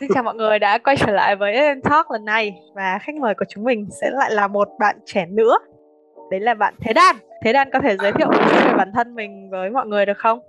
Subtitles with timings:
[0.00, 3.14] Xin chào mọi người đã quay trở lại với Ellen Talk lần này và khách
[3.14, 5.58] mời của chúng mình sẽ lại là một bạn trẻ nữa.
[6.30, 7.16] Đấy là bạn Thế Đan.
[7.44, 10.40] Thế Đan có thể giới thiệu về bản thân mình với mọi người được không?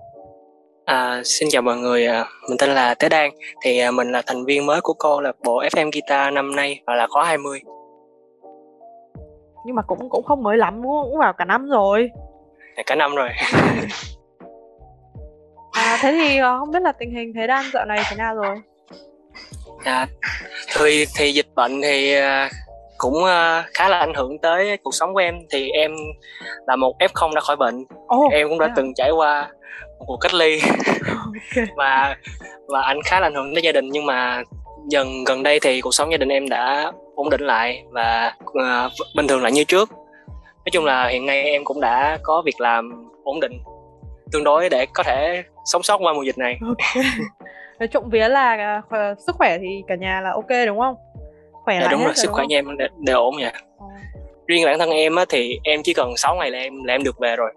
[0.85, 3.29] À, xin chào mọi người, à, mình tên là Thế Đan.
[3.61, 6.81] Thì à, mình là thành viên mới của câu lạc bộ FM Guitar năm nay
[6.87, 7.61] và là có 20.
[9.65, 11.05] Nhưng mà cũng cũng không mới lắm đúng không?
[11.09, 12.09] Cũng vào cả năm rồi.
[12.75, 13.29] À, cả năm rồi.
[15.71, 18.35] à, thế thì ờ, không biết là tình hình Thế Đan dạo này thế nào
[18.35, 18.61] rồi?
[19.89, 20.07] À,
[20.77, 22.49] thì thì dịch bệnh thì à,
[22.97, 25.35] cũng uh, khá là ảnh hưởng tới cuộc sống của em.
[25.51, 25.91] Thì em
[26.67, 27.85] là một f0 đã khỏi bệnh.
[28.15, 28.75] Oh, em cũng đã yeah.
[28.75, 29.49] từng trải qua
[29.99, 30.61] một cuộc cách ly.
[31.55, 31.65] Okay.
[31.75, 32.15] và
[32.67, 33.89] và anh khá là ảnh hưởng tới gia đình.
[33.91, 34.43] Nhưng mà
[34.89, 37.83] dần gần đây thì cuộc sống gia đình em đã ổn định lại.
[37.91, 39.89] Và uh, bình thường lại như trước.
[40.57, 43.63] Nói chung là hiện nay em cũng đã có việc làm ổn định.
[44.31, 46.59] Tương đối để có thể sống sót qua mùa dịch này.
[46.67, 47.05] Okay.
[47.79, 50.95] Nói trộm vía là uh, sức khỏe thì cả nhà là ok đúng không
[51.51, 53.61] khỏe dạ, lại đúng rồi sức khỏe nhà em đều, đều ổn nha à.
[54.47, 57.03] riêng bản thân em á thì em chỉ cần 6 ngày là em là em
[57.03, 57.51] được về rồi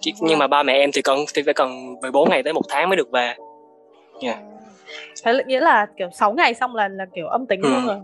[0.00, 0.20] chỉ, à.
[0.20, 2.88] nhưng mà ba mẹ em thì cần thì phải cần 14 ngày tới một tháng
[2.88, 3.34] mới được về
[4.20, 4.44] nha yeah.
[5.24, 7.68] thế là nghĩa là kiểu 6 ngày xong là là kiểu âm tính ừ.
[7.68, 7.96] luôn rồi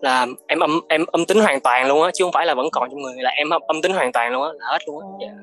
[0.00, 2.66] là em âm em âm tính hoàn toàn luôn á chứ không phải là vẫn
[2.72, 5.02] còn trong người là em âm, âm tính hoàn toàn luôn á là hết luôn
[5.02, 5.36] á yeah.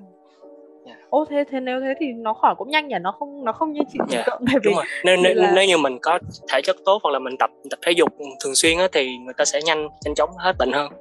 [0.90, 1.00] Yeah.
[1.00, 1.06] Dạ.
[1.10, 3.74] Ô thế thế nếu thế thì nó khỏi cũng nhanh nhỉ nó không nó không
[3.74, 4.28] như chị yeah.
[4.28, 4.72] Dạ, bởi vì.
[5.04, 5.52] Nếu, nếu, là...
[5.56, 6.20] nếu như mình có
[6.54, 8.10] thể chất tốt hoặc là mình tập tập thể dục
[8.44, 10.92] thường xuyên á thì người ta sẽ nhanh nhanh chóng hết bệnh hơn.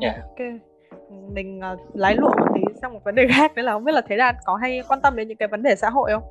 [0.00, 0.14] Yeah.
[0.16, 0.22] Dạ.
[0.22, 0.60] Ok
[1.34, 3.92] mình uh, lái lụa một tí sang một vấn đề khác đấy là không biết
[3.92, 6.22] là thế là có hay quan tâm đến những cái vấn đề xã hội không?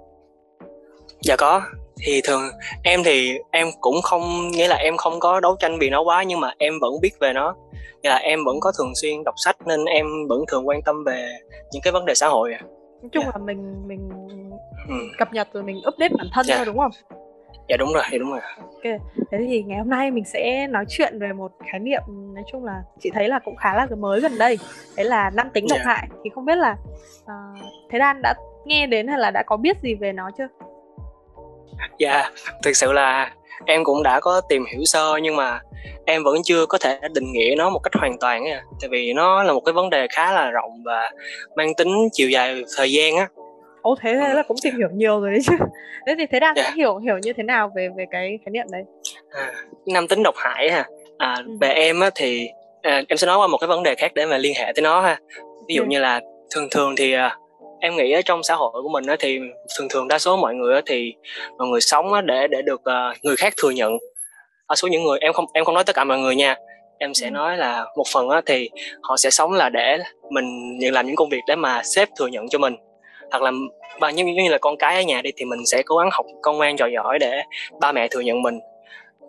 [1.22, 1.62] Dạ có
[2.06, 2.42] thì thường
[2.84, 6.24] em thì em cũng không nghĩa là em không có đấu tranh vì nó quá
[6.24, 7.56] nhưng mà em vẫn biết về nó
[8.04, 11.04] nghĩa là em vẫn có thường xuyên đọc sách nên em vẫn thường quan tâm
[11.04, 11.28] về
[11.72, 12.54] những cái vấn đề xã hội
[13.02, 13.36] nói chung yeah.
[13.36, 14.10] là mình mình
[14.88, 14.96] ừ.
[15.18, 16.58] cập nhật rồi mình update bản thân yeah.
[16.58, 16.92] thôi đúng không
[17.70, 21.20] dạ đúng rồi đúng rồi ok thế thì ngày hôm nay mình sẽ nói chuyện
[21.20, 24.38] về một khái niệm nói chung là chị thấy là cũng khá là mới gần
[24.38, 24.58] đây
[24.98, 25.88] đấy là nam tính độc yeah.
[25.88, 26.76] hại thì không biết là
[27.24, 27.60] uh,
[27.92, 28.34] thế đan đã
[28.66, 30.48] nghe đến hay là đã có biết gì về nó chưa
[32.00, 32.32] dạ
[32.64, 33.34] thực sự là
[33.66, 35.62] em cũng đã có tìm hiểu sơ nhưng mà
[36.06, 39.14] em vẫn chưa có thể định nghĩa nó một cách hoàn toàn á tại vì
[39.14, 41.12] nó là một cái vấn đề khá là rộng và
[41.56, 43.28] mang tính chiều dài thời gian á
[43.82, 45.54] Ồ thế thế là cũng tìm hiểu nhiều rồi đấy chứ.
[46.08, 46.68] Thế thì thế đang yeah.
[46.68, 46.74] Dạ.
[46.76, 48.84] hiểu hiểu như thế nào về về cái khái niệm đấy?
[49.30, 49.52] À,
[49.86, 50.86] nam tính độc hại ha.
[51.18, 51.58] À, ừ.
[51.62, 52.50] về em á thì
[52.82, 54.82] à, em sẽ nói qua một cái vấn đề khác để mà liên hệ tới
[54.84, 55.20] nó ha.
[55.68, 55.88] Ví dụ ừ.
[55.88, 56.22] như là
[56.56, 57.38] thường thường thì à,
[57.80, 59.40] em nghĩ ở trong xã hội của mình thì
[59.78, 61.14] thường thường đa số mọi người thì
[61.58, 63.98] mọi người sống để để được uh, người khác thừa nhận.
[64.70, 66.56] Đa số những người em không em không nói tất cả mọi người nha.
[66.98, 67.32] Em sẽ ừ.
[67.32, 68.70] nói là một phần thì
[69.02, 69.98] họ sẽ sống là để
[70.30, 72.76] mình nhận làm những công việc để mà sếp thừa nhận cho mình.
[73.32, 73.52] Hoặc là
[74.00, 76.26] và như, như là con cái ở nhà đi thì mình sẽ cố gắng học
[76.42, 77.44] con ngoan trò giỏi để
[77.80, 78.60] ba mẹ thừa nhận mình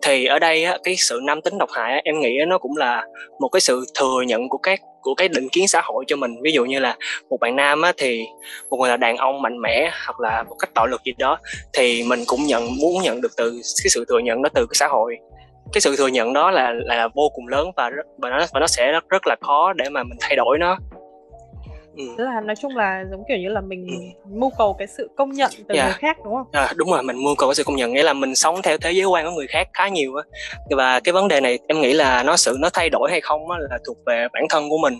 [0.03, 2.77] thì ở đây á, cái sự nam tính độc hại á, em nghĩ nó cũng
[2.77, 3.05] là
[3.41, 6.31] một cái sự thừa nhận của các của cái định kiến xã hội cho mình.
[6.43, 6.97] Ví dụ như là
[7.31, 8.25] một bạn nam á, thì
[8.71, 11.39] một người là đàn ông mạnh mẽ hoặc là một cách bạo lực gì đó
[11.73, 13.51] thì mình cũng nhận muốn nhận được từ
[13.83, 15.17] cái sự thừa nhận đó từ cái xã hội.
[15.73, 18.67] Cái sự thừa nhận đó là là vô cùng lớn và và nó và nó
[18.67, 20.79] sẽ rất rất là khó để mà mình thay đổi nó
[21.97, 22.05] ừ.
[22.19, 24.31] tức là nói chung là giống kiểu như là mình ừ.
[24.31, 25.79] mưu cầu cái sự công nhận từ yeah.
[25.79, 25.85] Dạ.
[25.87, 26.47] người khác đúng không?
[26.53, 28.79] À, đúng rồi mình mưu cầu cái sự công nhận nghĩa là mình sống theo
[28.79, 30.23] thế giới quan của người khác khá nhiều á
[30.71, 33.51] và cái vấn đề này em nghĩ là nó sự nó thay đổi hay không
[33.51, 34.95] á là thuộc về bản thân của mình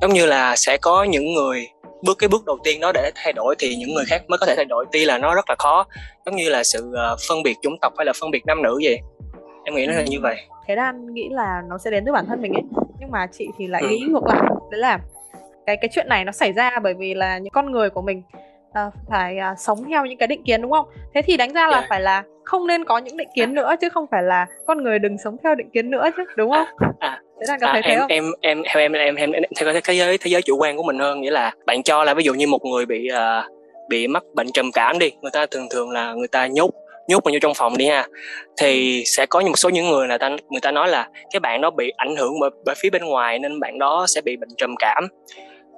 [0.00, 1.68] giống như là sẽ có những người
[2.02, 4.46] bước cái bước đầu tiên đó để thay đổi thì những người khác mới có
[4.46, 5.86] thể thay đổi tuy là nó rất là khó
[6.26, 8.78] giống như là sự uh, phân biệt chủng tộc hay là phân biệt nam nữ
[8.84, 8.98] vậy
[9.64, 12.26] em nghĩ nó là như vậy thế đan nghĩ là nó sẽ đến từ bản
[12.26, 12.62] thân mình ấy
[13.00, 13.88] nhưng mà chị thì lại ừ.
[13.88, 14.98] nghĩ ngược lại đấy là
[15.66, 18.22] cái cái chuyện này nó xảy ra bởi vì là những con người của mình
[18.70, 20.86] uh, phải uh, sống theo những cái định kiến đúng không?
[21.14, 21.88] Thế thì đánh ra là yeah.
[21.88, 24.98] phải là không nên có những định kiến nữa chứ không phải là con người
[24.98, 26.66] đừng sống theo định kiến nữa chứ đúng không?
[26.98, 28.08] À, à, thế là có à, thấy em, thế không?
[28.08, 30.82] em em theo em em em, em theo thế giới thế giới chủ quan của
[30.82, 33.52] mình hơn nghĩa là bạn cho là ví dụ như một người bị uh,
[33.88, 36.70] bị mắc bệnh trầm cảm đi người ta thường thường là người ta nhốt
[37.08, 38.06] nhốt vào vô trong phòng đi ha.
[38.56, 41.60] Thì sẽ có một số những người là ta người ta nói là cái bạn
[41.60, 44.50] đó bị ảnh hưởng bởi, bởi phía bên ngoài nên bạn đó sẽ bị bệnh
[44.56, 45.08] trầm cảm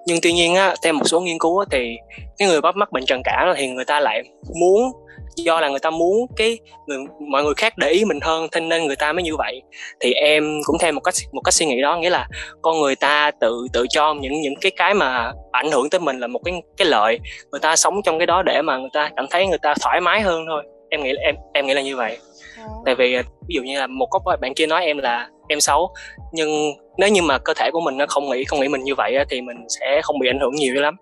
[0.07, 1.97] nhưng tuy nhiên á theo một số nghiên cứu á, thì
[2.39, 4.23] cái người mắc bệnh trầm cảm thì người ta lại
[4.61, 4.93] muốn
[5.37, 6.99] do là người ta muốn cái người
[7.31, 9.63] mọi người khác để ý mình hơn thế nên người ta mới như vậy.
[10.01, 12.29] Thì em cũng theo một cách một cách suy nghĩ đó nghĩa là
[12.63, 16.19] con người ta tự tự cho những những cái cái mà ảnh hưởng tới mình
[16.19, 17.19] là một cái cái lợi.
[17.51, 20.01] Người ta sống trong cái đó để mà người ta cảm thấy người ta thoải
[20.01, 20.63] mái hơn thôi.
[20.91, 22.19] Em nghĩ em em nghĩ là như vậy.
[22.59, 22.65] À.
[22.85, 23.17] tại vì
[23.49, 25.95] ví dụ như là một có bạn kia nói em là em xấu
[26.33, 26.49] nhưng
[26.97, 29.17] nếu như mà cơ thể của mình nó không nghĩ không nghĩ mình như vậy
[29.31, 30.97] thì mình sẽ không bị ảnh hưởng nhiều lắm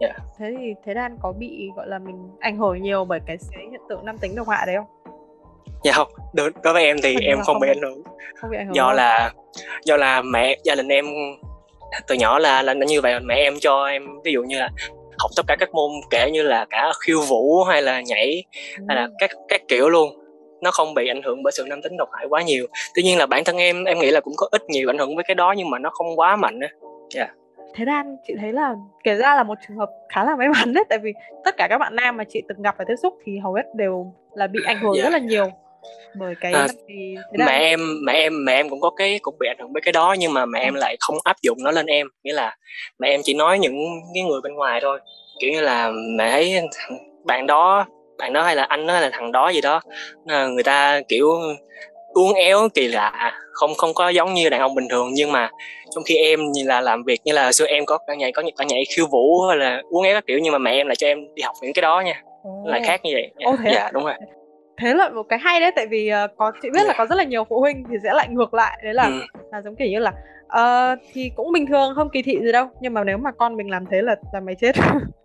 [0.00, 0.14] yeah.
[0.16, 0.24] Dạ.
[0.38, 3.64] thế thì thế đan có bị gọi là mình ảnh hưởng nhiều bởi cái, cái
[3.70, 5.14] hiện tượng nam tính độc hại đấy không
[5.84, 8.02] dạ không đối, đối với em thì em không, bị ảnh hưởng
[8.36, 9.32] không bị ảnh hưởng do là
[9.84, 11.06] do là mẹ gia đình em
[12.06, 14.70] từ nhỏ là là như vậy mẹ em cho em ví dụ như là
[15.18, 18.44] học tất cả các môn kể như là cả khiêu vũ hay là nhảy
[18.78, 18.84] ừ.
[18.88, 20.23] hay là các các kiểu luôn
[20.64, 22.66] nó không bị ảnh hưởng bởi sự nam tính độc hại quá nhiều.
[22.94, 25.14] Tuy nhiên là bản thân em em nghĩ là cũng có ít nhiều ảnh hưởng
[25.14, 26.68] với cái đó nhưng mà nó không quá mạnh á.
[27.16, 27.30] Yeah.
[27.74, 28.74] thế ra chị thấy là
[29.04, 31.12] kể ra là một trường hợp khá là may mắn đấy tại vì
[31.44, 33.62] tất cả các bạn nam mà chị từng gặp và tiếp xúc thì hầu hết
[33.74, 35.04] đều là bị ảnh hưởng yeah.
[35.04, 35.50] rất là nhiều
[36.14, 39.48] bởi cái à, thì mẹ em mẹ em mẹ em cũng có cái cũng bị
[39.48, 41.86] ảnh hưởng với cái đó nhưng mà mẹ em lại không áp dụng nó lên
[41.86, 42.06] em.
[42.24, 42.56] Nghĩa là
[42.98, 43.76] mẹ em chỉ nói những
[44.14, 45.00] cái người bên ngoài thôi.
[45.40, 46.60] Kiểu như là mẹ thấy
[47.24, 47.86] bạn đó
[48.24, 49.80] bạn đó hay là anh đó hay là thằng đó gì đó
[50.26, 51.28] người ta kiểu
[52.08, 55.50] uốn éo kỳ lạ không không có giống như đàn ông bình thường nhưng mà
[55.90, 58.42] trong khi em như là làm việc như là xưa em có cả nhảy có
[58.56, 60.96] cả nhảy khiêu vũ hay là uốn éo các kiểu nhưng mà mẹ em lại
[60.96, 62.66] cho em đi học những cái đó nha oh.
[62.66, 64.14] lại khác như vậy oh, thế dạ đúng rồi
[64.78, 66.88] thế là một cái hay đấy tại vì uh, có chị biết yeah.
[66.88, 69.20] là có rất là nhiều phụ huynh thì sẽ lại ngược lại đấy là ừ.
[69.52, 70.12] là giống kiểu như là
[70.46, 73.56] uh, thì cũng bình thường không kỳ thị gì đâu nhưng mà nếu mà con
[73.56, 74.72] mình làm thế là là mày chết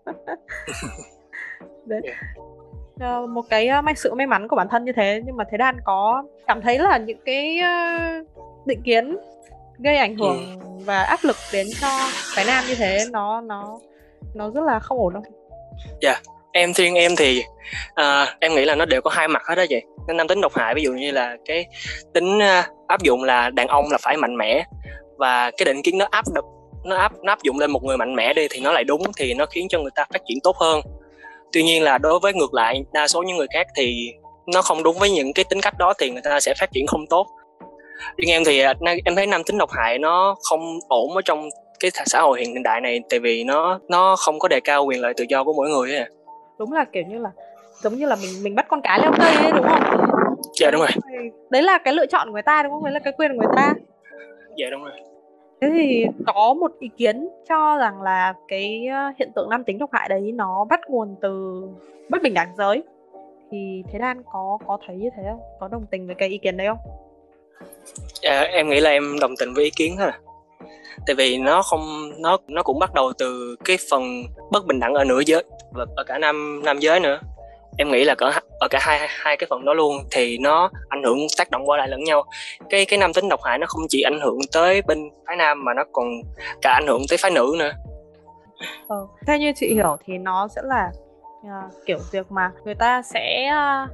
[1.86, 2.18] đấy yeah.
[3.04, 5.22] Uh, một cái uh, may sự may mắn của bản thân như thế.
[5.26, 8.28] Nhưng mà thế đan có cảm thấy là những cái uh,
[8.66, 9.18] định kiến
[9.78, 10.84] gây ảnh hưởng ừ.
[10.86, 11.88] và áp lực đến cho
[12.36, 13.80] cái nam như thế nó nó
[14.36, 15.24] nó rất là không ổn đâu.
[16.02, 16.10] Dạ.
[16.10, 17.44] Yeah em thiên em thì
[17.96, 19.82] à, em nghĩ là nó đều có hai mặt hết đó chị.
[20.08, 21.66] Nên nam tính độc hại ví dụ như là cái
[22.14, 24.64] tính uh, áp dụng là đàn ông là phải mạnh mẽ
[25.18, 26.46] và cái định kiến nó áp được
[26.86, 29.02] nó áp nó áp dụng lên một người mạnh mẽ đi thì nó lại đúng
[29.18, 30.82] thì nó khiến cho người ta phát triển tốt hơn
[31.52, 34.12] tuy nhiên là đối với ngược lại đa số những người khác thì
[34.54, 36.88] nó không đúng với những cái tính cách đó thì người ta sẽ phát triển
[36.88, 37.28] không tốt.
[38.18, 38.74] Riêng em thì à,
[39.06, 41.50] em thấy nam tính độc hại nó không ổn ở trong
[41.80, 45.02] cái xã hội hiện đại này tại vì nó nó không có đề cao quyền
[45.02, 46.06] lợi tự do của mỗi người ấy.
[46.60, 47.30] Đúng là kiểu như là
[47.82, 49.84] giống như là mình mình bắt con cá leo cây ấy đúng không?
[50.60, 50.90] Dạ đúng rồi.
[51.50, 52.84] Đấy là cái lựa chọn của người ta đúng không?
[52.84, 53.74] Đấy là cái quyền của người ta.
[54.58, 54.92] Dạ đúng rồi
[55.62, 59.78] thế thì có một ý kiến cho rằng là cái ờ, hiện tượng nam tính
[59.78, 61.62] độc hại đấy nó bắt nguồn từ
[62.10, 62.84] bất bình đẳng giới.
[63.52, 65.40] Thì thế Lan có có thấy như thế không?
[65.60, 66.78] Có đồng tình với cái ý kiến đấy không?
[68.22, 70.12] À, em nghĩ là em đồng tình với ý kiến thôi
[71.08, 74.94] tại vì nó không nó nó cũng bắt đầu từ cái phần bất bình đẳng
[74.94, 77.20] ở nửa giới và ở cả nam nam giới nữa
[77.78, 81.04] em nghĩ là ở ở cả hai hai cái phần đó luôn thì nó ảnh
[81.04, 82.24] hưởng tác động qua lại lẫn nhau
[82.70, 85.66] cái cái nam tính độc hại nó không chỉ ảnh hưởng tới bên phái nam
[85.66, 86.08] mà nó còn
[86.62, 87.72] cả ảnh hưởng tới phái nữ nữa
[88.88, 90.92] ờ, theo như chị hiểu thì nó sẽ là
[91.40, 93.90] uh, kiểu việc mà người ta sẽ uh,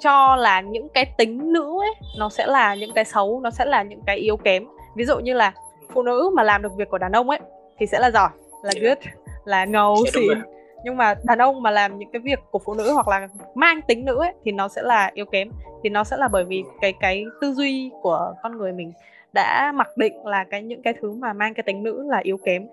[0.00, 3.64] cho là những cái tính nữ ấy nó sẽ là những cái xấu nó sẽ
[3.64, 4.64] là những cái yếu kém
[4.96, 5.52] ví dụ như là
[5.92, 7.38] phụ nữ mà làm được việc của đàn ông ấy
[7.78, 8.28] thì sẽ là giỏi
[8.62, 8.82] là yeah.
[8.82, 8.88] Dạ.
[8.88, 9.14] good
[9.44, 12.74] là ngầu dạ, xịn nhưng mà đàn ông mà làm những cái việc của phụ
[12.74, 15.50] nữ hoặc là mang tính nữ ấy thì nó sẽ là yếu kém.
[15.82, 18.92] Thì nó sẽ là bởi vì cái cái tư duy của con người mình
[19.32, 22.36] đã mặc định là cái những cái thứ mà mang cái tính nữ là yếu
[22.36, 22.66] kém.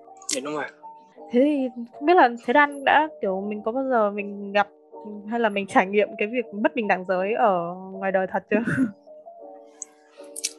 [0.43, 0.65] Đúng rồi.
[1.31, 4.67] Thế thì không biết là thế đan đã kiểu mình có bao giờ mình gặp
[5.29, 8.43] hay là mình trải nghiệm cái việc bất bình đẳng giới ở ngoài đời thật
[8.49, 8.63] chưa?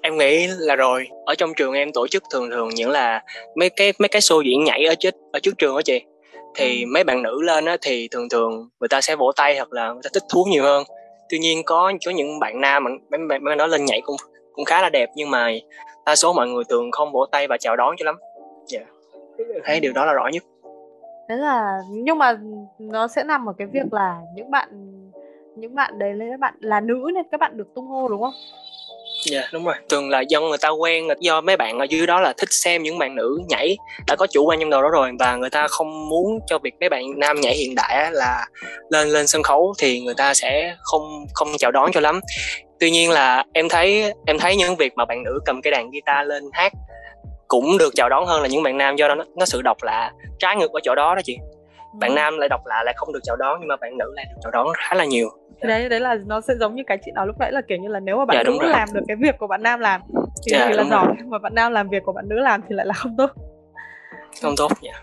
[0.03, 1.09] Em nghĩ là rồi.
[1.25, 3.23] Ở trong trường em tổ chức thường thường những là
[3.55, 6.05] mấy cái mấy cái show diễn nhảy ở trước ở trước trường đó chị
[6.57, 6.87] thì ừ.
[6.93, 9.93] mấy bạn nữ lên á thì thường thường người ta sẽ vỗ tay hoặc là
[9.93, 10.85] người ta thích thú nhiều hơn
[11.29, 14.17] tuy nhiên có có những bạn nam mà mấy bạn mấy nó lên nhảy cũng
[14.53, 15.51] cũng khá là đẹp nhưng mà
[16.07, 18.17] đa số mọi người thường không vỗ tay và chào đón cho lắm
[18.67, 18.81] dạ
[19.39, 19.63] yeah.
[19.65, 20.43] thấy điều đó là rõ nhất
[21.29, 22.39] thế là nhưng mà
[22.79, 24.69] nó sẽ nằm ở cái việc là những bạn
[25.57, 28.21] những bạn đấy là các bạn là nữ nên các bạn được tung hô đúng
[28.21, 28.35] không
[29.31, 29.41] dạ.
[29.41, 29.75] Yeah, đúng rồi.
[29.89, 32.83] Thường là do người ta quen do mấy bạn ở dưới đó là thích xem
[32.83, 35.69] những bạn nữ nhảy đã có chủ quan trong đầu đó rồi và người ta
[35.69, 38.47] không muốn cho việc mấy bạn nam nhảy hiện đại là
[38.91, 42.21] lên lên sân khấu thì người ta sẽ không không chào đón cho lắm.
[42.81, 45.91] Tuy nhiên là em thấy em thấy những việc mà bạn nữ cầm cái đàn
[45.91, 46.73] guitar lên hát
[47.49, 49.83] cũng được chào đón hơn là những bạn nam do đó nó, nó sự độc
[49.83, 51.37] lạ trái ngược ở chỗ đó đó chị.
[52.01, 54.27] Bạn nam lại độc lạ lại không được chào đón nhưng mà bạn nữ lại
[54.31, 55.31] được chào đón khá là nhiều
[55.63, 57.79] thì đấy đấy là nó sẽ giống như cái chị nói lúc nãy là kiểu
[57.79, 60.01] như là nếu mà bạn dạ, nữ làm được cái việc của bạn nam làm
[60.47, 61.17] thì, dạ, thì là giỏi rồi.
[61.27, 63.31] mà bạn nam làm việc của bạn nữ làm thì lại là không tốt.
[64.43, 65.03] Không tốt dạ.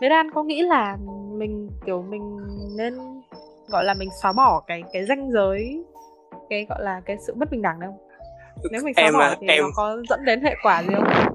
[0.00, 0.96] Thế Đan có nghĩ là
[1.32, 2.36] mình kiểu mình
[2.76, 2.94] nên
[3.68, 5.84] gọi là mình xóa bỏ cái cái ranh giới
[6.50, 7.98] cái gọi là cái sự bất bình đẳng đâu
[8.70, 9.62] nếu mình xóa em, bỏ thì em...
[9.62, 11.34] nó có dẫn đến hệ quả gì không?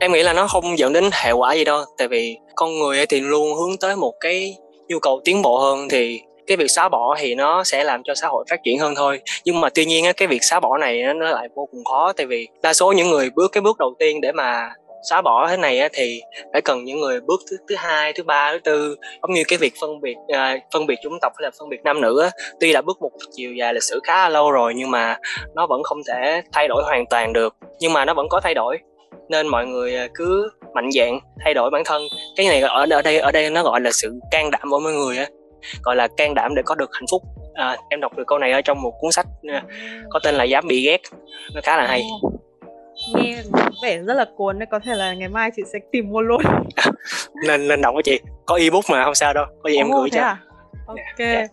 [0.00, 3.06] Em nghĩ là nó không dẫn đến hệ quả gì đâu tại vì con người
[3.06, 4.56] thì luôn hướng tới một cái
[4.88, 8.14] nhu cầu tiến bộ hơn thì cái việc xóa bỏ thì nó sẽ làm cho
[8.14, 9.20] xã hội phát triển hơn thôi.
[9.44, 12.26] Nhưng mà tuy nhiên cái việc xóa bỏ này nó lại vô cùng khó, tại
[12.26, 14.70] vì đa số những người bước, cái bước đầu tiên để mà
[15.10, 16.20] xóa bỏ thế này thì
[16.52, 18.96] phải cần những người bước thứ thứ hai, thứ ba, thứ tư.
[19.22, 21.80] Giống như cái việc phân biệt à, phân biệt chủng tộc hay là phân biệt
[21.84, 22.28] nam nữ
[22.60, 25.18] tuy là bước một chiều dài lịch sử khá là lâu rồi nhưng mà
[25.54, 27.56] nó vẫn không thể thay đổi hoàn toàn được.
[27.78, 28.78] Nhưng mà nó vẫn có thay đổi
[29.28, 32.02] nên mọi người à, cứ mạnh dạn thay đổi bản thân.
[32.36, 34.92] Cái này ở ở đây ở đây nó gọi là sự can đảm của mọi
[34.92, 35.26] người á.
[35.82, 37.22] Gọi là can đảm để có được hạnh phúc.
[37.54, 39.62] À, em đọc được câu này ở trong một cuốn sách à,
[40.10, 41.00] có tên là dám bị ghét.
[41.54, 42.02] Nó khá là hay.
[43.14, 43.36] Nghe
[43.82, 46.42] vẻ rất là cuốn đấy có thể là ngày mai chị sẽ tìm mua luôn.
[47.46, 48.20] Nên nên đọc với chị.
[48.46, 49.44] Có ebook mà không sao đâu.
[49.62, 50.20] Có gì em gửi cho.
[50.20, 50.38] à?
[50.86, 51.18] ok.
[51.18, 51.50] Yeah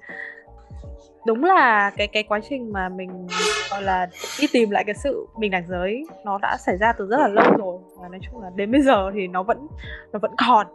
[1.26, 3.28] đúng là cái cái quá trình mà mình
[3.70, 4.08] gọi là
[4.40, 7.28] đi tìm lại cái sự bình đẳng giới nó đã xảy ra từ rất là
[7.28, 7.78] lâu rồi.
[8.02, 9.68] Và nói chung là đến bây giờ thì nó vẫn
[10.14, 10.68] nó vẫn còn.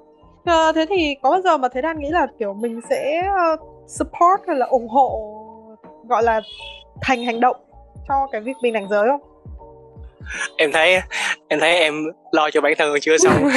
[0.45, 3.23] À, thế thì có bao giờ mà thấy đan nghĩ là kiểu mình sẽ
[3.55, 5.35] uh, support hay là ủng hộ
[6.09, 6.41] gọi là
[7.03, 7.57] thành hành động
[8.09, 9.21] cho cái việc bình đẳng giới không?
[10.57, 11.01] Em thấy
[11.49, 11.95] em thấy em
[12.33, 13.35] lo cho bản thân chưa xong.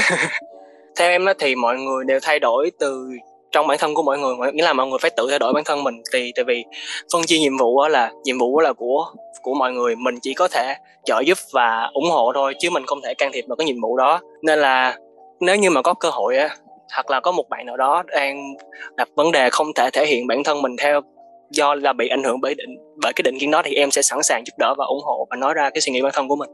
[1.00, 3.10] Theo em thì mọi người đều thay đổi từ
[3.52, 5.64] trong bản thân của mọi người nghĩa là mọi người phải tự thay đổi bản
[5.64, 6.02] thân mình.
[6.14, 6.66] Thì tại vì
[7.14, 9.06] phân chia nhiệm vụ là nhiệm vụ là của
[9.42, 12.86] của mọi người mình chỉ có thể trợ giúp và ủng hộ thôi chứ mình
[12.86, 14.20] không thể can thiệp vào cái nhiệm vụ đó.
[14.42, 14.98] Nên là
[15.40, 16.50] nếu như mà có cơ hội á
[16.96, 18.54] hoặc là có một bạn nào đó đang
[18.96, 21.02] đặt vấn đề không thể thể hiện bản thân mình theo
[21.50, 24.02] do là bị ảnh hưởng bởi định bởi cái định kiến đó thì em sẽ
[24.02, 26.28] sẵn sàng giúp đỡ và ủng hộ và nói ra cái suy nghĩ bản thân
[26.28, 26.50] của mình.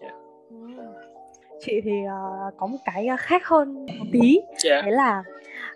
[0.00, 0.14] Yeah.
[1.60, 4.40] chị thì uh, có một cái khác hơn một tí.
[4.64, 4.84] Yeah.
[4.84, 5.22] đấy là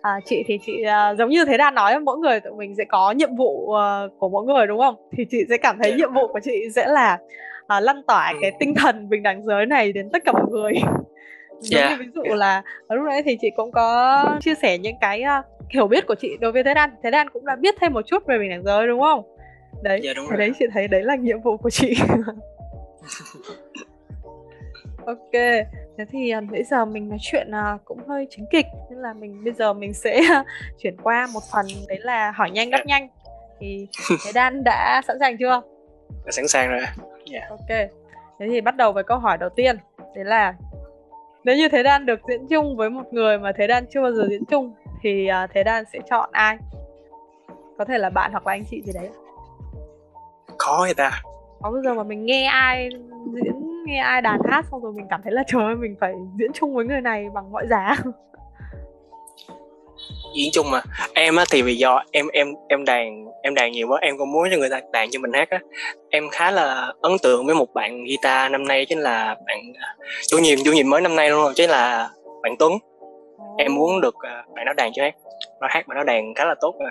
[0.02, 2.84] à, chị thì chị à, giống như thế đàn nói mỗi người tụi mình sẽ
[2.84, 4.94] có nhiệm vụ à, của mỗi người đúng không?
[5.12, 7.18] Thì chị sẽ cảm thấy nhiệm vụ của chị sẽ là
[7.66, 10.72] à, lan tỏa cái tinh thần bình đẳng giới này đến tất cả mọi người.
[11.60, 11.90] Giống yeah.
[11.90, 15.44] như ví dụ là lúc nãy thì chị cũng có chia sẻ những cái uh,
[15.70, 16.90] hiểu biết của chị đối với thế đan.
[17.02, 19.22] Thế đan cũng đã biết thêm một chút về bình đẳng giới đúng không?
[19.82, 20.38] Đấy yeah, đúng rồi.
[20.38, 21.94] đấy chị thấy đấy là nhiệm vụ của chị.
[25.06, 25.32] Ok
[25.98, 29.44] thế thì bây giờ mình nói chuyện uh, cũng hơi chính kịch nên là mình
[29.44, 30.22] bây giờ mình sẽ
[30.78, 33.08] chuyển qua một phần đấy là hỏi nhanh đáp nhanh.
[33.60, 33.86] Thì
[34.24, 35.62] thế đan đã sẵn sàng chưa?
[36.24, 36.80] Đã sẵn sàng rồi.
[37.32, 37.50] Yeah.
[37.50, 37.68] ok.
[38.38, 39.76] Thế thì bắt đầu với câu hỏi đầu tiên.
[40.14, 40.54] Đấy là
[41.44, 44.12] nếu như thế đan được diễn chung với một người mà thế đan chưa bao
[44.12, 46.56] giờ diễn chung thì uh, thế đan sẽ chọn ai?
[47.78, 49.08] Có thể là bạn hoặc là anh chị gì đấy.
[50.58, 51.22] Khó người ta.
[51.60, 52.88] Có bao giờ mà mình nghe ai
[53.32, 56.14] diễn nghe ai đàn hát xong rồi mình cảm thấy là, trời ơi, mình phải
[56.38, 57.96] diễn chung với người này bằng mọi giá.
[60.36, 60.80] Diễn chung mà.
[61.14, 64.32] Em á thì vì do em em em đàn em đàn nhiều quá, em cũng
[64.32, 65.58] muốn cho người ta đàn cho mình hát á.
[66.10, 69.96] Em khá là ấn tượng với một bạn guitar năm nay, chính là bạn à,
[70.28, 72.08] chủ nhiệm chủ nhiệm mới năm nay luôn rồi chính là
[72.42, 72.72] bạn Tuấn.
[73.58, 75.14] Em muốn được à, bạn nó đàn cho hát.
[75.60, 76.90] Nó hát mà nó đàn khá là tốt rồi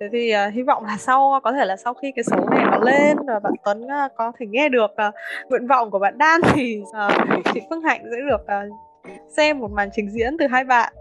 [0.00, 2.64] thế thì uh, hy vọng là sau có thể là sau khi cái số này
[2.70, 5.14] nó lên và bạn Tuấn uh, có thể nghe được uh,
[5.48, 8.72] nguyện vọng của bạn Đan thì uh, chị Phương Hạnh sẽ được uh,
[9.36, 10.92] xem một màn trình diễn từ hai bạn.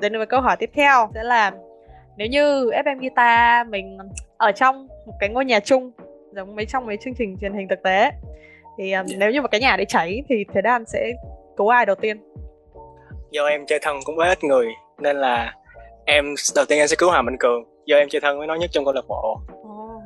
[0.00, 1.52] Đến với câu hỏi tiếp theo sẽ là
[2.16, 3.98] nếu như FM Guitar mình
[4.36, 5.92] ở trong một cái ngôi nhà chung
[6.32, 8.10] giống mấy trong mấy chương trình truyền hình thực tế
[8.78, 11.12] thì um, nếu như mà cái nhà đấy cháy thì thế đan sẽ
[11.56, 12.16] cứu ai đầu tiên?
[13.30, 14.66] Do em chơi thân cũng với ít người
[14.98, 15.54] nên là
[16.04, 18.54] em đầu tiên em sẽ cứu Hà Mạnh Cường do em chơi thân với nó
[18.54, 19.40] nhất trong câu lạc bộ.
[19.60, 20.02] Oh.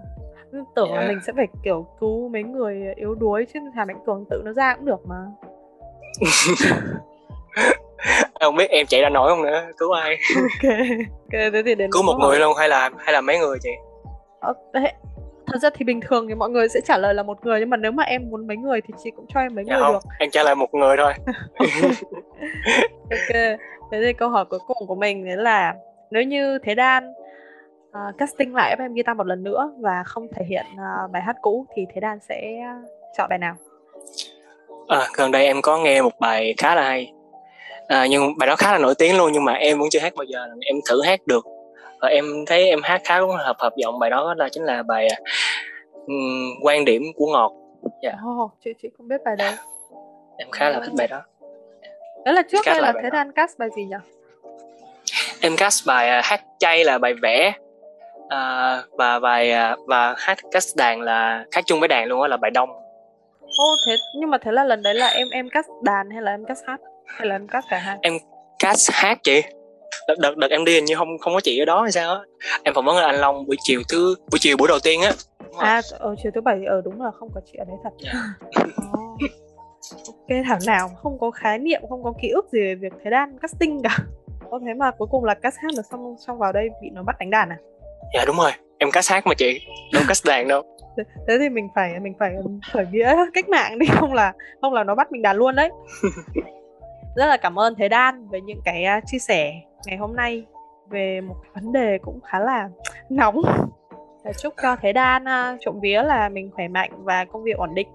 [0.76, 1.00] tưởng yeah.
[1.00, 4.42] là mình sẽ phải kiểu cứu mấy người yếu đuối chứ Hà Mạnh Cường tự
[4.44, 5.16] nó ra cũng được mà.
[8.40, 10.16] Không biết em chạy ra nổi không nữa cứu ai?
[10.34, 10.72] Ok
[11.32, 13.70] ok thế thì đến cứu một người luôn hay là hay là mấy người chị?
[14.40, 14.54] Ờ,
[15.46, 17.70] thật ra thì bình thường thì mọi người sẽ trả lời là một người nhưng
[17.70, 19.82] mà nếu mà em muốn mấy người thì chị cũng cho em mấy dạ người
[19.82, 20.00] không, được.
[20.18, 21.12] em trả lời một người thôi.
[23.10, 23.58] Ok
[23.90, 25.74] thế thì câu hỏi cuối cùng của mình đấy là
[26.10, 27.12] nếu như thế đan
[27.94, 31.36] uh, casting lại FM Guitar một lần nữa và không thể hiện uh, bài hát
[31.40, 32.64] cũ thì thế đan sẽ
[33.16, 33.56] chọn bài nào?
[34.88, 37.12] À, gần đây em có nghe một bài khá là hay.
[37.88, 40.14] À, nhưng bài đó khá là nổi tiếng luôn nhưng mà em vẫn chưa hát
[40.14, 41.46] bao giờ em thử hát được.
[42.00, 45.08] Và em thấy em hát khá hợp hợp giọng bài đó là chính là bài
[46.06, 47.52] um, quan điểm của ngọt.
[48.02, 48.10] Dạ.
[48.10, 48.20] Yeah.
[48.42, 49.50] oh, chị chị không biết bài đó
[50.36, 51.22] em khá là thích bài đó.
[52.24, 53.96] Đó là trước hay là thế đan cast bài gì nhỉ?
[55.40, 57.52] Em cast bài uh, hát chay là bài vẽ
[58.26, 62.28] uh, và bài uh, và hát cast đàn là hát chung với đàn luôn á
[62.28, 62.68] là bài đông.
[63.58, 66.30] Ô thế nhưng mà thế là lần đấy là em em cast đàn hay là
[66.30, 66.80] em cast hát?
[67.06, 67.96] Hay là em cast cả hai?
[68.02, 68.12] Em
[68.58, 69.42] cast hát chị.
[70.08, 72.14] Đợt đợt, đợt em đi hình như không không có chị ở đó hay sao
[72.14, 72.20] á.
[72.62, 75.12] Em phỏng vấn anh long buổi chiều thứ buổi chiều buổi đầu tiên á.
[75.58, 77.76] À ở ờ, chiều thứ bảy ở ờ, đúng là không có chị ở đấy
[77.84, 77.90] thật.
[78.04, 78.16] Yeah.
[78.90, 79.20] oh.
[80.06, 83.10] ok thảo nào không có khái niệm không có ký ức gì về việc thế
[83.10, 83.98] đan casting cả.
[84.50, 87.02] Có thế mà cuối cùng là cast hát được xong xong vào đây bị nó
[87.02, 87.58] bắt đánh đàn à
[88.14, 89.60] dạ đúng rồi em cast hát mà chị
[89.92, 90.62] đâu cast đàn đâu
[91.28, 92.34] thế thì mình phải mình phải
[92.72, 95.70] khởi nghĩa cách mạng đi không là không là nó bắt mình đàn luôn đấy
[97.16, 99.52] rất là cảm ơn thế đan với những cái uh, chia sẻ
[99.86, 100.44] ngày hôm nay
[100.90, 102.68] về một vấn đề cũng khá là
[103.10, 103.42] nóng
[104.32, 107.74] chúc cho thế đan uh, trộm vía là mình khỏe mạnh và công việc ổn
[107.74, 107.88] định.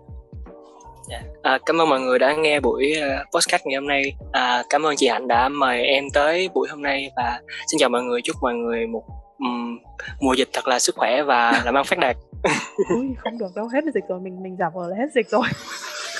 [1.10, 1.22] Dạ.
[1.42, 4.14] À, cảm ơn mọi người đã nghe buổi uh, podcast ngày hôm nay.
[4.32, 7.90] À, cảm ơn chị Hạnh đã mời em tới buổi hôm nay và xin chào
[7.90, 8.22] mọi người.
[8.24, 9.04] Chúc mọi người một
[9.40, 9.78] um,
[10.22, 12.18] mùa dịch thật là sức khỏe và làm ăn phát đạt.
[12.96, 15.46] Ui, không được đâu, hết dịch rồi, mình mình giả vờ là hết dịch rồi.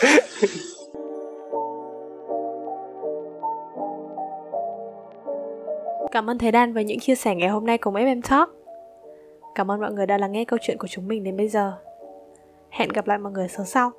[6.12, 8.50] Cảm ơn Thế Đan với những chia sẻ ngày hôm nay cùng FM Talk.
[9.56, 11.74] Cảm ơn mọi người đã lắng nghe câu chuyện của chúng mình đến bây giờ.
[12.70, 13.92] Hẹn gặp lại mọi người số sau.